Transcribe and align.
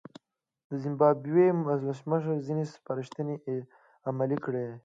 د 0.69 0.71
زیمبابوې 0.83 1.47
ولسمشر 1.67 2.35
ځینې 2.47 2.63
سپارښتنې 2.73 3.35
عملي 4.09 4.37
کړې. 4.45 4.65